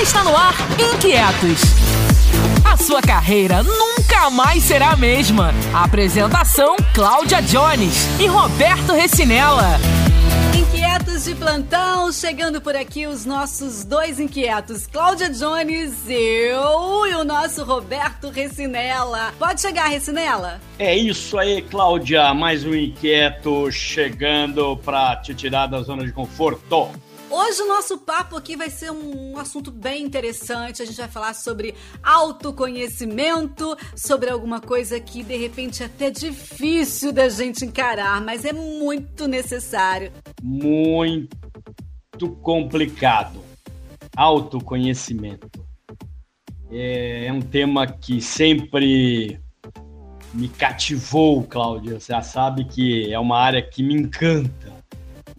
[0.00, 0.54] Está no ar
[0.94, 1.60] Inquietos.
[2.64, 5.52] A sua carreira nunca mais será a mesma.
[5.74, 9.80] apresentação: Cláudia Jones e Roberto Recinella.
[10.56, 17.24] Inquietos de plantão, chegando por aqui os nossos dois inquietos, Cláudia Jones, eu e o
[17.24, 19.34] nosso Roberto Recinella.
[19.36, 20.60] Pode chegar, Recinella?
[20.78, 26.88] É isso aí, Cláudia, mais um inquieto chegando para te tirar da zona de conforto.
[27.30, 30.80] Hoje o nosso papo aqui vai ser um assunto bem interessante.
[30.80, 37.12] A gente vai falar sobre autoconhecimento, sobre alguma coisa que de repente é até difícil
[37.12, 40.10] da gente encarar, mas é muito necessário.
[40.42, 41.28] Muito
[42.40, 43.40] complicado.
[44.16, 45.50] Autoconhecimento.
[46.70, 49.38] É, é um tema que sempre
[50.32, 52.00] me cativou, Cláudia.
[52.00, 54.77] Você já sabe que é uma área que me encanta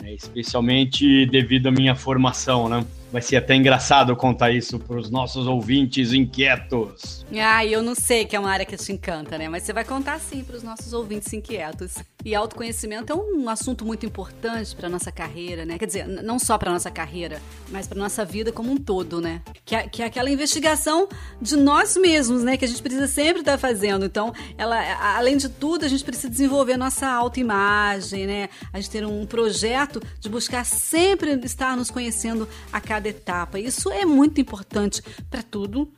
[0.01, 0.13] né?
[0.13, 2.85] especialmente devido à minha formação, né?
[3.11, 7.25] Vai ser até engraçado contar isso para os nossos ouvintes inquietos.
[7.41, 9.49] Ah, eu não sei que é uma área que te encanta, né?
[9.49, 11.95] Mas você vai contar sim para os nossos ouvintes inquietos.
[12.25, 15.79] E autoconhecimento é um assunto muito importante para nossa carreira, né?
[15.79, 19.41] Quer dizer, não só para nossa carreira, mas para nossa vida como um todo, né?
[19.63, 21.07] Que é, que é aquela investigação
[21.41, 22.57] de nós mesmos, né?
[22.57, 24.03] Que a gente precisa sempre estar tá fazendo.
[24.03, 24.77] Então, ela,
[25.15, 28.49] além de tudo, a gente precisa desenvolver nossa autoimagem, né?
[28.73, 33.57] A gente ter um projeto de buscar sempre estar nos conhecendo a cada etapa.
[33.57, 35.89] Isso é muito importante para tudo,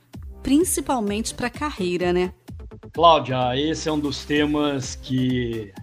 [0.43, 2.31] principalmente para a carreira, né?
[2.93, 5.73] Cláudia, esse é um dos temas que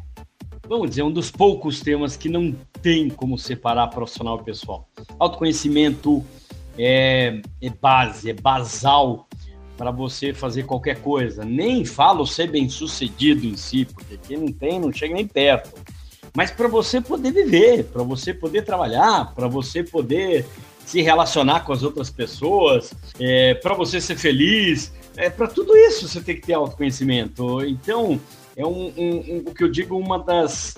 [0.69, 4.89] vamos dizer, um dos poucos temas que não tem como separar profissional e pessoal.
[5.19, 6.25] Autoconhecimento
[6.79, 9.27] é, é base, é basal
[9.77, 11.45] para você fazer qualquer coisa.
[11.45, 15.71] Nem falo ser bem sucedido em si, porque quem não tem não chega nem perto.
[16.37, 20.45] Mas para você poder viver, para você poder trabalhar, para você poder
[20.85, 26.09] se relacionar com as outras pessoas, é, para você ser feliz, é, para tudo isso
[26.09, 27.63] você tem que ter autoconhecimento.
[27.65, 28.21] Então,
[28.59, 30.77] é um, um, um, o que eu digo, uma das,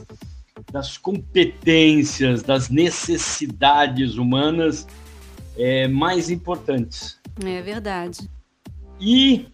[0.71, 4.87] das competências, das necessidades humanas
[5.57, 7.19] é, mais importantes.
[7.43, 8.31] É verdade.
[9.01, 9.47] E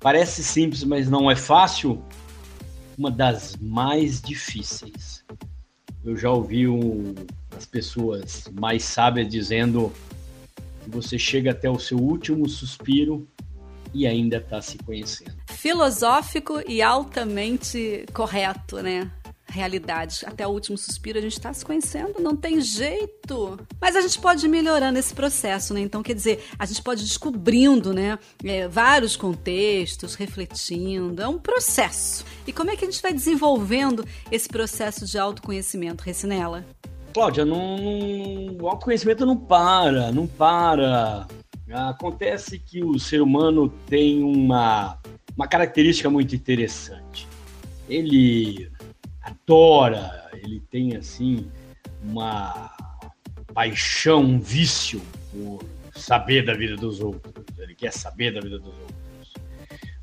[0.00, 2.02] parece simples, mas não é fácil,
[2.96, 5.22] uma das mais difíceis.
[6.02, 7.14] Eu já ouvi um,
[7.54, 9.92] as pessoas mais sábias dizendo
[10.82, 13.28] que você chega até o seu último suspiro
[13.94, 15.36] e ainda está se conhecendo.
[15.48, 19.10] Filosófico e altamente correto, né?
[19.52, 20.24] realidade.
[20.26, 23.58] Até o último suspiro a gente está se conhecendo, não tem jeito.
[23.80, 25.80] Mas a gente pode ir melhorando esse processo, né?
[25.80, 28.18] Então, quer dizer, a gente pode ir descobrindo, né?
[28.42, 31.22] É, vários contextos, refletindo.
[31.22, 32.24] É um processo.
[32.46, 36.64] E como é que a gente vai desenvolvendo esse processo de autoconhecimento, Recinela?
[37.12, 41.26] Cláudia, não, não, o autoconhecimento não para, não para.
[41.72, 44.98] Acontece que o ser humano tem uma,
[45.34, 47.26] uma característica muito interessante.
[47.88, 48.70] Ele
[49.22, 51.46] adora, ele tem assim
[52.02, 52.76] uma
[53.54, 55.00] paixão, um vício
[55.32, 57.32] por saber da vida dos outros.
[57.58, 59.32] Ele quer saber da vida dos outros.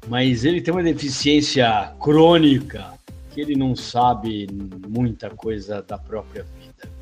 [0.08, 2.94] Mas ele tem uma deficiência crônica
[3.32, 4.48] que ele não sabe
[4.88, 6.99] muita coisa da própria vida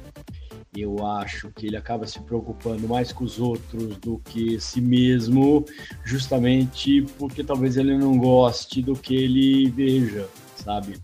[0.81, 5.65] eu acho que ele acaba se preocupando mais com os outros do que si mesmo,
[6.03, 10.97] justamente porque talvez ele não goste do que ele veja, sabe?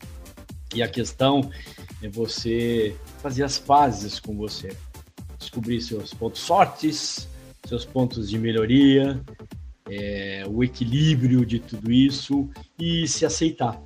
[0.75, 1.49] E a questão
[2.01, 4.75] é você fazer as pazes com você,
[5.37, 7.27] descobrir seus pontos fortes,
[7.65, 9.21] seus pontos de melhoria,
[9.89, 13.81] é, o equilíbrio de tudo isso e se aceitar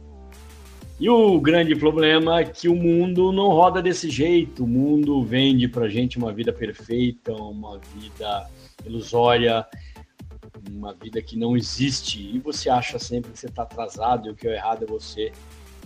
[1.00, 4.64] e o grande problema é que o mundo não roda desse jeito.
[4.64, 8.50] O mundo vende pra gente uma vida perfeita, uma vida
[8.84, 9.64] ilusória,
[10.72, 12.20] uma vida que não existe.
[12.20, 15.32] E você acha sempre que você está atrasado e o que é errado é você.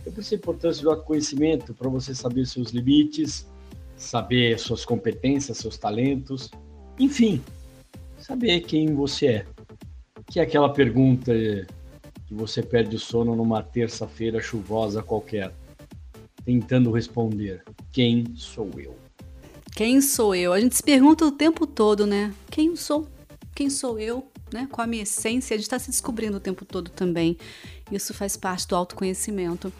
[0.05, 3.45] É por isso a importância do autoconhecimento, para você saber seus limites,
[3.97, 6.49] saber suas competências, seus talentos,
[6.97, 7.41] enfim,
[8.17, 9.45] saber quem você é.
[10.25, 11.33] Que é aquela pergunta
[12.31, 15.53] que você perde o sono numa terça-feira chuvosa qualquer,
[16.45, 17.61] tentando responder:
[17.91, 18.95] quem sou eu?
[19.75, 20.53] Quem sou eu?
[20.53, 22.33] A gente se pergunta o tempo todo, né?
[22.49, 23.05] Quem sou?
[23.53, 24.25] Quem sou eu?
[24.53, 24.65] Né?
[24.71, 27.37] Com a minha essência, a gente está se descobrindo o tempo todo também.
[27.91, 29.71] Isso faz parte do autoconhecimento.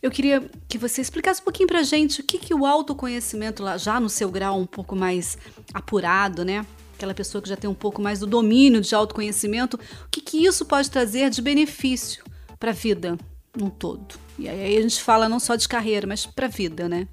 [0.00, 4.00] Eu queria que você explicasse um pouquinho pra gente o que, que o autoconhecimento, já
[4.00, 5.36] no seu grau um pouco mais
[5.74, 6.64] apurado, né?
[6.94, 10.44] Aquela pessoa que já tem um pouco mais do domínio de autoconhecimento, o que, que
[10.44, 12.24] isso pode trazer de benefício
[12.58, 13.18] para a vida
[13.56, 14.14] num todo?
[14.38, 17.08] E aí a gente fala não só de carreira, mas para a vida, né?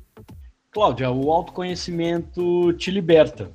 [0.72, 3.52] Cláudia, o autoconhecimento te liberta.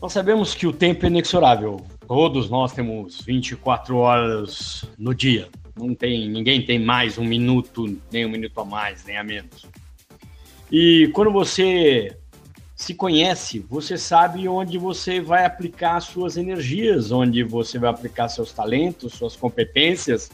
[0.00, 1.86] Nós sabemos que o tempo é inexorável.
[2.08, 5.48] Todos nós temos 24 horas no dia.
[5.76, 9.64] Não tem, ninguém tem mais um minuto, nem um minuto a mais, nem a menos.
[10.70, 12.16] E quando você
[12.74, 18.52] se conhece, você sabe onde você vai aplicar suas energias, onde você vai aplicar seus
[18.52, 20.30] talentos, suas competências,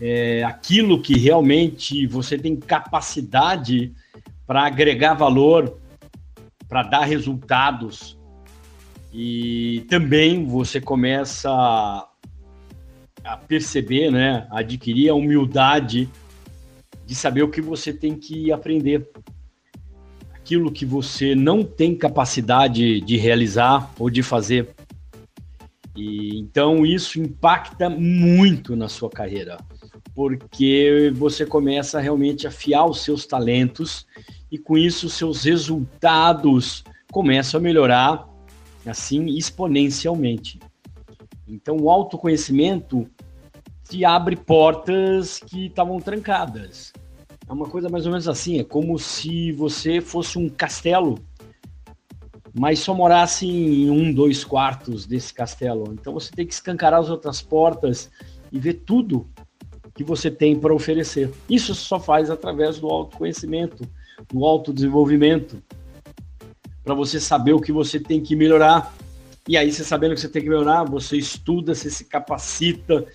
[0.00, 3.92] é, aquilo que realmente você tem capacidade
[4.46, 5.78] para agregar valor,
[6.68, 8.18] para dar resultados.
[9.12, 11.50] E também você começa
[13.24, 16.10] a perceber, né, adquirir a humildade
[17.06, 19.08] de saber o que você tem que aprender.
[20.44, 24.74] Aquilo que você não tem capacidade de realizar ou de fazer.
[25.96, 29.56] E então isso impacta muito na sua carreira,
[30.14, 34.06] porque você começa realmente a afiar os seus talentos
[34.52, 38.28] e com isso seus resultados começam a melhorar
[38.84, 40.60] assim exponencialmente.
[41.48, 43.08] Então, o autoconhecimento
[43.88, 46.92] te abre portas que estavam trancadas.
[47.48, 51.18] É uma coisa mais ou menos assim, é como se você fosse um castelo,
[52.54, 55.92] mas só morasse em um, dois quartos desse castelo.
[55.92, 58.10] Então você tem que escancarar as outras portas
[58.50, 59.28] e ver tudo
[59.94, 61.30] que você tem para oferecer.
[61.48, 63.86] Isso só faz através do autoconhecimento,
[64.32, 65.62] do autodesenvolvimento,
[66.82, 68.94] para você saber o que você tem que melhorar
[69.46, 73.06] e aí, você sabendo que você tem que melhorar, você estuda, você se capacita,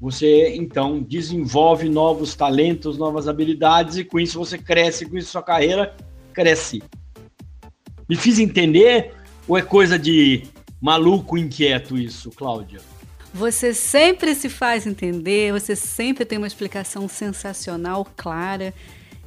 [0.00, 5.42] você então desenvolve novos talentos, novas habilidades, e com isso você cresce, com isso sua
[5.42, 5.94] carreira
[6.32, 6.82] cresce.
[8.08, 9.12] Me fiz entender
[9.46, 10.44] ou é coisa de
[10.80, 12.80] maluco inquieto isso, Cláudia?
[13.34, 18.72] Você sempre se faz entender, você sempre tem uma explicação sensacional, clara,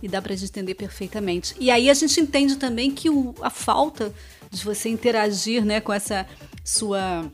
[0.02, 1.54] e dá para a gente entender perfeitamente.
[1.60, 4.12] E aí a gente entende também que o, a falta
[4.50, 6.26] de você interagir, né, com essa
[6.64, 7.26] sua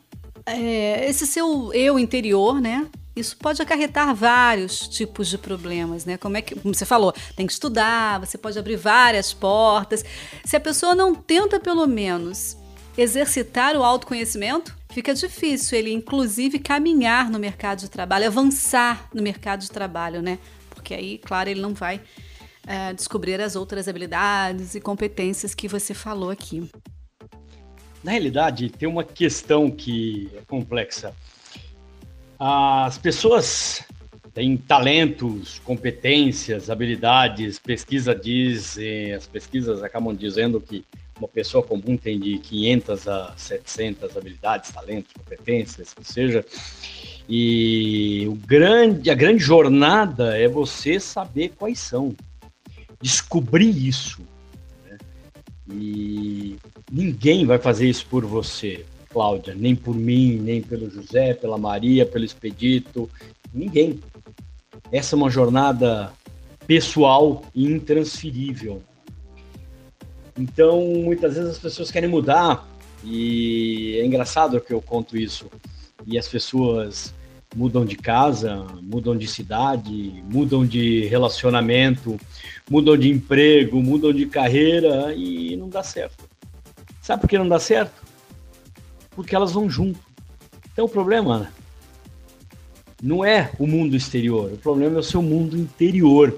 [0.45, 2.87] é, esse seu eu interior, né?
[3.17, 6.17] Isso pode acarretar vários tipos de problemas, né?
[6.17, 10.05] Como é que, como você falou, tem que estudar, você pode abrir várias portas.
[10.45, 12.55] Se a pessoa não tenta pelo menos
[12.95, 19.61] exercitar o autoconhecimento, fica difícil ele inclusive caminhar no mercado de trabalho, avançar no mercado
[19.61, 20.37] de trabalho, né?
[20.69, 21.99] Porque aí, claro, ele não vai
[22.67, 26.69] é, descobrir as outras habilidades e competências que você falou aqui.
[28.03, 31.15] Na realidade, tem uma questão que é complexa.
[32.39, 33.83] As pessoas
[34.33, 37.57] têm talentos, competências, habilidades.
[37.57, 38.77] Pesquisa diz,
[39.15, 40.85] as pesquisas acabam dizendo que
[41.17, 46.45] uma pessoa comum tem de 500 a 700 habilidades, talentos, competências, que seja.
[47.27, 52.15] E o grande, a grande jornada é você saber quais são,
[53.01, 54.21] descobrir isso.
[55.69, 56.55] E
[56.91, 58.85] ninguém vai fazer isso por você,
[59.17, 63.09] Cláudia, nem por mim, nem pelo José, pela Maria, pelo Expedito,
[63.51, 63.99] ninguém.
[64.91, 66.13] Essa é uma jornada
[66.67, 68.79] pessoal e intransferível.
[70.37, 72.69] Então, muitas vezes as pessoas querem mudar
[73.03, 75.49] e é engraçado que eu conto isso.
[76.05, 77.11] E as pessoas
[77.55, 82.19] mudam de casa, mudam de cidade, mudam de relacionamento,
[82.69, 86.29] mudam de emprego, mudam de carreira e não dá certo.
[87.01, 88.06] Sabe por que não dá certo?
[89.17, 89.99] Porque elas vão junto.
[90.71, 91.51] Então o problema
[93.01, 96.37] não é o mundo exterior, o problema é o seu mundo interior.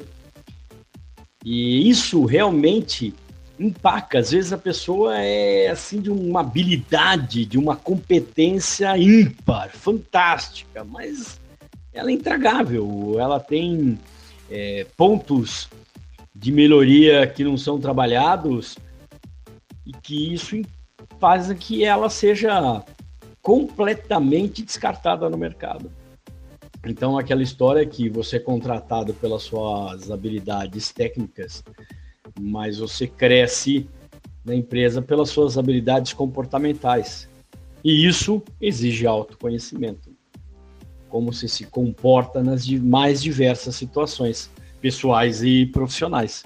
[1.43, 3.13] E isso realmente
[3.59, 4.19] empaca.
[4.19, 11.37] Às vezes a pessoa é assim de uma habilidade, de uma competência ímpar, fantástica, mas
[11.91, 13.17] ela é intragável.
[13.19, 13.99] Ela tem
[14.49, 15.67] é, pontos
[16.33, 18.77] de melhoria que não são trabalhados
[19.85, 20.55] e que isso
[21.19, 22.83] faz que ela seja
[23.41, 25.91] completamente descartada no mercado.
[26.85, 31.63] Então, aquela história que você é contratado pelas suas habilidades técnicas
[32.39, 33.87] mas você cresce
[34.43, 37.29] na empresa pelas suas habilidades comportamentais.
[37.83, 40.09] E isso exige autoconhecimento.
[41.07, 44.49] Como você se comporta nas mais diversas situações,
[44.81, 46.43] pessoais e profissionais.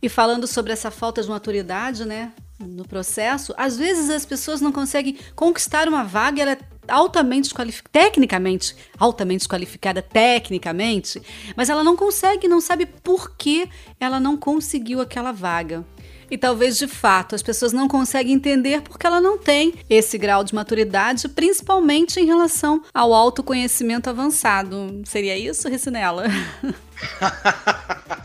[0.00, 4.70] E falando sobre essa falta de maturidade, né, no processo, às vezes as pessoas não
[4.70, 6.58] conseguem conquistar uma vaga, ela é
[6.88, 11.20] altamente desqualificada, tecnicamente, altamente desqualificada tecnicamente,
[11.56, 13.68] mas ela não consegue, não sabe por que
[13.98, 15.84] ela não conseguiu aquela vaga.
[16.30, 20.42] E talvez de fato as pessoas não conseguem entender porque ela não tem esse grau
[20.42, 25.02] de maturidade, principalmente em relação ao autoconhecimento avançado.
[25.04, 26.24] Seria isso, Ricinela?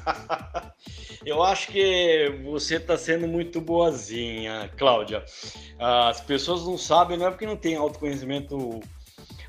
[1.25, 5.23] Eu acho que você está sendo muito boazinha, Cláudia.
[5.77, 8.79] As pessoas não sabem, não é porque não tem autoconhecimento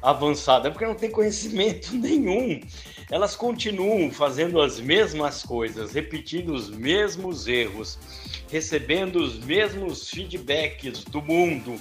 [0.02, 2.60] avançado, é porque não tem conhecimento nenhum.
[3.10, 7.98] Elas continuam fazendo as mesmas coisas, repetindo os mesmos erros,
[8.50, 11.80] recebendo os mesmos feedbacks do mundo.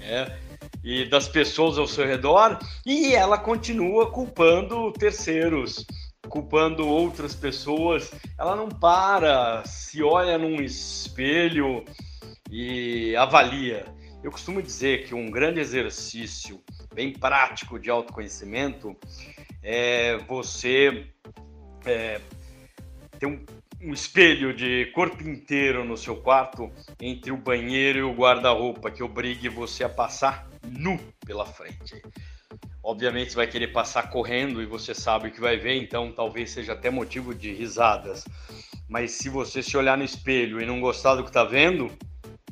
[0.00, 0.38] É,
[0.82, 5.84] e das pessoas ao seu redor, e ela continua culpando terceiros,
[6.28, 8.12] culpando outras pessoas.
[8.38, 11.84] Ela não para, se olha num espelho
[12.50, 13.86] e avalia.
[14.22, 16.62] Eu costumo dizer que um grande exercício
[16.94, 18.96] bem prático de autoconhecimento
[19.62, 21.06] é você
[21.84, 22.20] é,
[23.18, 23.44] ter um,
[23.80, 26.70] um espelho de corpo inteiro no seu quarto
[27.00, 32.02] entre o banheiro e o guarda-roupa que obrigue você a passar nu pela frente.
[32.88, 36.72] Obviamente vai querer passar correndo e você sabe o que vai ver, então talvez seja
[36.72, 38.24] até motivo de risadas.
[38.88, 41.90] Mas se você se olhar no espelho e não gostar do que está vendo,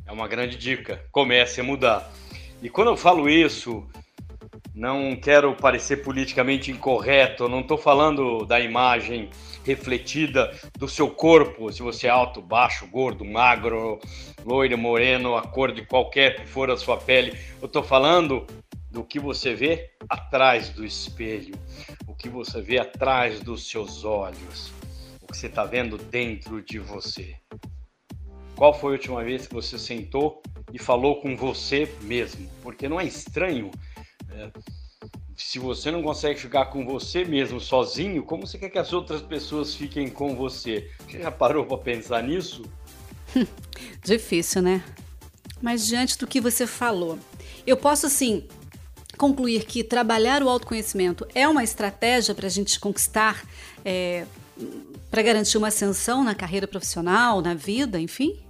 [0.05, 1.03] é uma grande dica.
[1.11, 2.13] Comece a mudar.
[2.61, 3.89] E quando eu falo isso,
[4.75, 9.31] não quero parecer politicamente incorreto, não estou falando da imagem
[9.65, 13.99] refletida do seu corpo, se você é alto, baixo, gordo, magro,
[14.45, 17.33] loiro, moreno, a cor de qualquer que for a sua pele.
[17.59, 18.47] Eu estou falando
[18.97, 21.55] do que você vê atrás do espelho,
[22.07, 24.73] o que você vê atrás dos seus olhos,
[25.21, 27.37] o que você está vendo dentro de você.
[28.55, 32.49] Qual foi a última vez que você sentou e falou com você mesmo?
[32.63, 33.71] Porque não é estranho.
[34.29, 34.51] Né?
[35.37, 39.21] se você não consegue ficar com você mesmo sozinho, como você quer que as outras
[39.21, 40.91] pessoas fiquem com você?
[41.07, 42.63] Você já parou para pensar nisso?
[44.03, 44.83] Difícil, né?
[45.61, 47.19] Mas diante do que você falou,
[47.67, 48.49] eu posso sim
[49.17, 53.45] concluir que trabalhar o autoconhecimento é uma estratégia para a gente conquistar,
[53.85, 54.27] é,
[55.11, 58.43] para garantir uma ascensão na carreira profissional, na vida, enfim?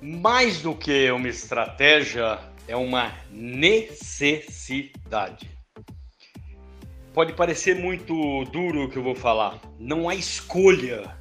[0.00, 4.78] Mais do que uma estratégia, é uma necessidade.
[7.14, 9.58] Pode parecer muito duro o que eu vou falar.
[9.78, 11.16] Não há escolha.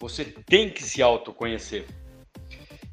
[0.00, 1.86] Você tem que se autoconhecer.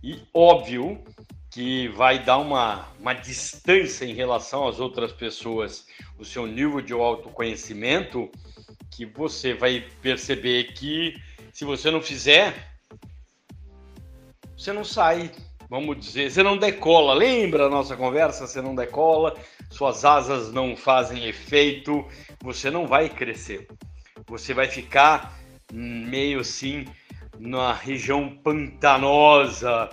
[0.04, 1.04] E óbvio
[1.52, 5.86] que vai dar uma, uma distância em relação às outras pessoas,
[6.18, 8.32] o seu nível de autoconhecimento,
[8.90, 11.14] que você vai perceber que
[11.52, 12.72] se você não fizer,
[14.58, 15.30] você não sai,
[15.70, 17.14] vamos dizer, você não decola.
[17.14, 18.48] Lembra a nossa conversa?
[18.48, 19.36] Você não decola,
[19.70, 22.06] suas asas não fazem efeito,
[22.42, 23.68] você não vai crescer.
[24.26, 25.38] Você vai ficar
[25.74, 26.86] meio assim
[27.38, 29.90] na região pantanosa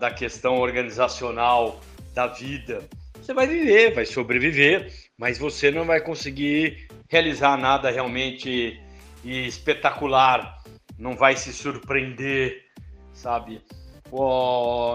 [0.00, 1.80] da questão organizacional
[2.14, 2.82] da vida.
[3.20, 8.80] Você vai viver, vai sobreviver, mas você não vai conseguir realizar nada realmente
[9.24, 10.62] espetacular,
[10.98, 12.64] não vai se surpreender,
[13.12, 13.60] sabe?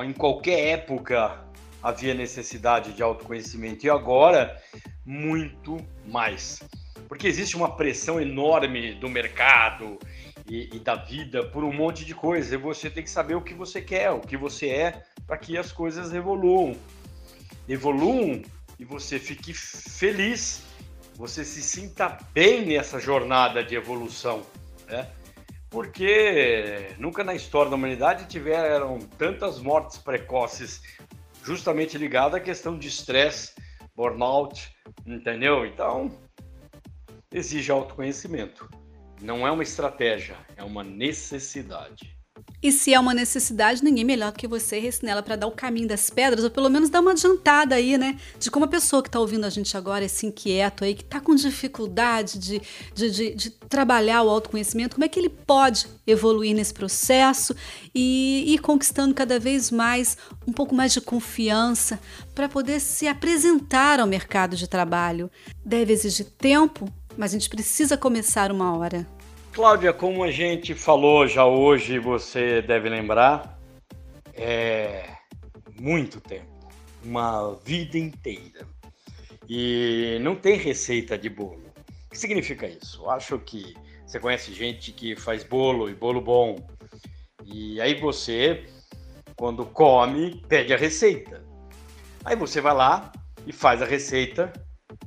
[0.06, 1.44] em qualquer época
[1.84, 4.58] havia necessidade de autoconhecimento e agora
[5.06, 6.64] muito mais.
[7.08, 10.00] Porque existe uma pressão enorme do mercado
[10.48, 12.52] e, e, da vida por um monte de coisas.
[12.52, 15.58] E você tem que saber o que você quer, o que você é, para que
[15.58, 16.76] as coisas evoluam.
[17.68, 18.42] Evoluam
[18.80, 20.64] e você fique feliz,
[21.16, 24.44] você se sinta bem nessa jornada de evolução.
[24.88, 25.08] Né?
[25.70, 30.82] Porque nunca na história da humanidade tiveram tantas mortes precoces
[31.44, 33.54] justamente ligado à questão de estresse,
[33.96, 35.66] burnout, entendeu?
[35.66, 36.12] Então,
[37.32, 38.70] exige autoconhecimento.
[39.22, 42.20] Não é uma estratégia, é uma necessidade.
[42.64, 45.88] E se é uma necessidade, ninguém melhor do que você, Recinela, para dar o caminho
[45.88, 48.18] das pedras, ou pelo menos dar uma adiantada aí, né?
[48.40, 51.20] De como a pessoa que está ouvindo a gente agora, esse inquieto aí, que está
[51.20, 52.62] com dificuldade de,
[52.94, 57.56] de, de, de, trabalhar o autoconhecimento, como é que ele pode evoluir nesse processo
[57.96, 60.16] e ir conquistando cada vez mais
[60.48, 62.00] um pouco mais de confiança
[62.36, 65.32] para poder se apresentar ao mercado de trabalho.
[65.66, 66.88] Deve exigir tempo,
[67.18, 69.08] mas a gente precisa começar uma hora.
[69.52, 73.60] Cláudia, como a gente falou já hoje, você deve lembrar,
[74.34, 75.10] é
[75.80, 76.70] muito tempo,
[77.04, 78.66] uma vida inteira.
[79.50, 81.72] E não tem receita de bolo.
[82.08, 83.02] O que significa isso?
[83.02, 83.76] Eu acho que
[84.06, 86.56] você conhece gente que faz bolo e bolo bom.
[87.46, 88.66] E aí você,
[89.36, 91.44] quando come, pede a receita.
[92.24, 93.12] Aí você vai lá
[93.46, 94.52] e faz a receita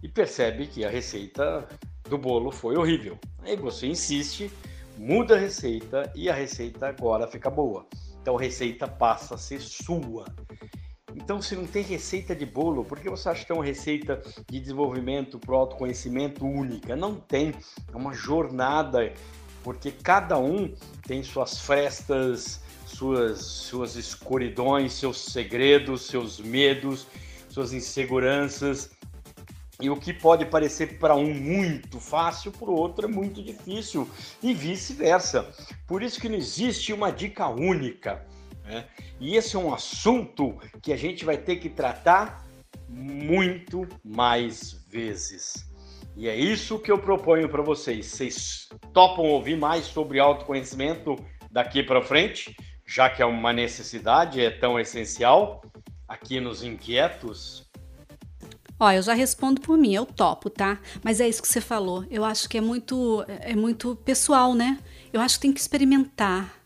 [0.02, 1.66] e percebe que a receita
[2.08, 3.18] do bolo foi horrível.
[3.42, 4.50] Aí você insiste,
[4.96, 7.86] muda a receita e a receita agora fica boa.
[8.20, 10.24] Então a receita passa a ser sua.
[11.16, 14.20] Então, se não tem receita de bolo, por que você acha que é uma receita
[14.50, 16.96] de desenvolvimento para o autoconhecimento única?
[16.96, 17.54] Não tem.
[17.92, 19.12] É uma jornada
[19.62, 20.74] porque cada um
[21.06, 27.06] tem suas frestas, suas, suas escuridões, seus segredos, seus medos,
[27.48, 28.90] suas inseguranças.
[29.80, 34.08] E o que pode parecer para um muito fácil, para o outro é muito difícil,
[34.42, 35.52] e vice-versa.
[35.86, 38.24] Por isso que não existe uma dica única.
[38.64, 38.86] Né?
[39.20, 42.44] E esse é um assunto que a gente vai ter que tratar
[42.88, 45.68] muito mais vezes.
[46.16, 48.06] E é isso que eu proponho para vocês.
[48.06, 51.16] Vocês topam ouvir mais sobre autoconhecimento
[51.50, 55.62] daqui para frente, já que é uma necessidade, é tão essencial
[56.06, 57.63] aqui nos Inquietos?
[58.84, 60.78] Ó, eu já respondo por mim, eu topo, tá?
[61.02, 62.04] Mas é isso que você falou.
[62.10, 64.78] Eu acho que é muito é muito pessoal, né?
[65.10, 66.60] Eu acho que tem que experimentar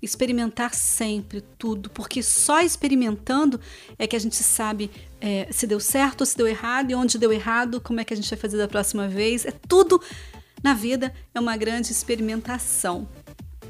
[0.00, 3.60] experimentar sempre tudo, porque só experimentando
[3.98, 4.90] é que a gente sabe
[5.20, 8.14] é, se deu certo ou se deu errado e onde deu errado, como é que
[8.14, 9.44] a gente vai fazer da próxima vez.
[9.44, 10.00] É tudo
[10.62, 13.08] na vida é uma grande experimentação.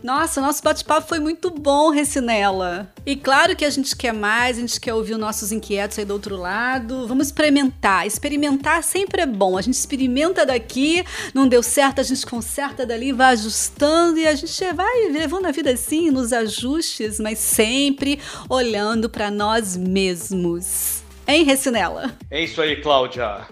[0.02, 2.90] Nossa, nosso bate-papo foi muito bom, Recinela.
[3.04, 6.04] E claro que a gente quer mais, a gente quer ouvir os nossos inquietos aí
[6.04, 7.06] do outro lado.
[7.06, 8.06] Vamos experimentar.
[8.06, 9.58] Experimentar sempre é bom.
[9.58, 11.04] A gente experimenta daqui,
[11.34, 15.52] não deu certo, a gente conserta dali, vai ajustando e a gente vai levando a
[15.52, 21.02] vida assim, nos ajustes, mas sempre olhando para nós mesmos.
[21.28, 22.16] Hein, Recinela?
[22.30, 23.46] É isso aí, Cláudia.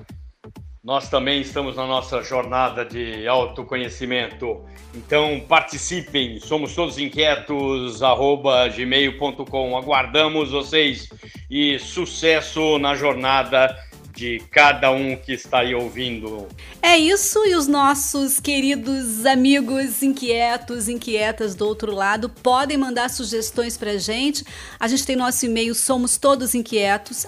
[0.82, 4.64] Nós também estamos na nossa jornada de autoconhecimento.
[4.94, 9.76] Então participem, somos todos inquietos, arroba gmail.com.
[9.76, 11.08] Aguardamos vocês
[11.50, 13.76] e sucesso na jornada
[14.18, 16.48] de cada um que está aí ouvindo.
[16.82, 23.76] É isso, e os nossos queridos amigos inquietos, inquietas do outro lado, podem mandar sugestões
[23.76, 24.44] pra gente.
[24.80, 27.24] A gente tem nosso e-mail somos todos inquietos,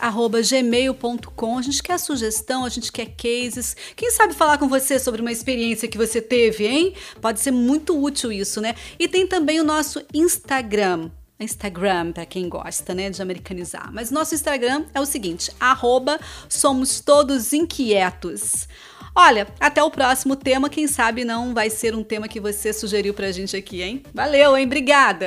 [0.49, 1.59] gmail.com.
[1.59, 3.76] A gente quer sugestão, a gente quer cases.
[3.94, 6.94] Quem sabe falar com você sobre uma experiência que você teve, hein?
[7.20, 8.75] Pode ser muito útil isso, né?
[8.99, 11.09] E tem também o nosso Instagram,
[11.40, 13.90] Instagram, para quem gosta, né, de americanizar.
[13.92, 18.68] Mas nosso Instagram é o seguinte, arroba somos todos inquietos.
[19.14, 23.12] Olha, até o próximo tema, quem sabe não vai ser um tema que você sugeriu
[23.12, 24.05] pra gente aqui, hein?
[24.14, 24.66] Valeu, hein?
[24.66, 25.26] Obrigada!